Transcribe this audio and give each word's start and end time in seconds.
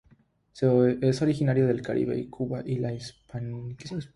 Es 0.99 1.21
originario 1.21 1.67
del 1.67 1.83
Caribe 1.83 2.17
en 2.17 2.27
Cuba 2.31 2.63
y 2.65 2.79
la 2.79 2.91
Hispaniola. 2.91 3.69